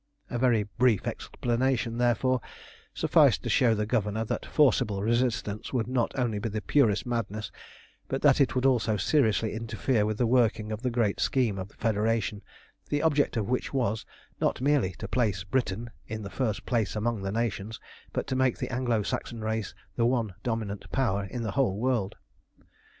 A 0.31 0.39
very 0.39 0.63
brief 0.79 1.05
explanation, 1.05 1.99
therefore, 1.99 2.41
sufficed 2.91 3.43
to 3.43 3.49
show 3.49 3.75
the 3.75 3.85
Governor 3.85 4.25
that 4.25 4.47
forcible 4.47 5.03
resistance 5.03 5.71
would 5.73 5.87
not 5.87 6.11
only 6.17 6.39
be 6.39 6.49
the 6.49 6.63
purest 6.63 7.05
madness, 7.05 7.51
but 8.07 8.23
that 8.23 8.41
it 8.41 8.55
would 8.55 8.65
also 8.65 8.97
seriously 8.97 9.53
interfere 9.53 10.03
with 10.07 10.17
the 10.17 10.25
working 10.25 10.71
of 10.71 10.81
the 10.81 10.89
great 10.89 11.19
scheme 11.19 11.59
of 11.59 11.69
Federation, 11.73 12.41
the 12.89 13.03
object 13.03 13.37
of 13.37 13.47
which 13.47 13.75
was, 13.75 14.03
not 14.39 14.59
merely 14.59 14.93
to 14.93 15.07
place 15.07 15.43
Britain 15.43 15.91
in 16.07 16.23
the 16.23 16.31
first 16.31 16.65
place 16.65 16.95
among 16.95 17.21
the 17.21 17.31
nations, 17.31 17.79
but 18.11 18.25
to 18.25 18.35
make 18.35 18.57
the 18.57 18.73
Anglo 18.73 19.03
Saxon 19.03 19.41
race 19.41 19.75
the 19.97 20.05
one 20.07 20.33
dominant 20.41 20.91
power 20.91 21.25
in 21.25 21.43
the 21.43 21.51
whole 21.51 21.77
world. 21.77 22.15